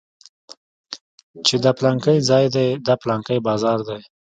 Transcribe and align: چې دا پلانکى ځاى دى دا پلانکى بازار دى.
چې 1.45 1.55
دا 1.63 1.71
پلانکى 1.77 2.15
ځاى 2.29 2.45
دى 2.55 2.67
دا 2.87 2.93
پلانکى 3.01 3.37
بازار 3.47 3.79
دى. 3.87 3.99